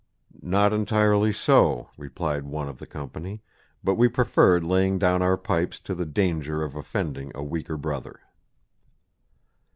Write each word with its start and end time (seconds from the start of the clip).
"Not 0.41 0.73
entirely 0.73 1.31
so," 1.31 1.91
replied 1.95 2.41
one 2.45 2.67
of 2.67 2.79
the 2.79 2.87
company, 2.87 3.43
"but 3.83 3.93
we 3.93 4.07
preferred 4.07 4.63
laying 4.63 4.97
down 4.97 5.21
our 5.21 5.37
pipes 5.37 5.79
to 5.81 5.93
the 5.93 6.07
danger 6.07 6.63
of 6.63 6.75
offending 6.75 7.31
a 7.35 7.43
weaker 7.43 7.77
brother." 7.77 8.19